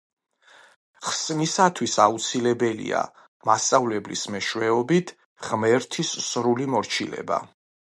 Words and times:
ხსნისათვის 1.09 1.97
აუცილებელია, 2.05 3.03
მასწავლებლის 3.51 4.25
მეშვეობით, 4.37 5.15
ღმერთის 5.51 6.17
სრული 6.31 6.71
მორჩილება. 6.77 7.43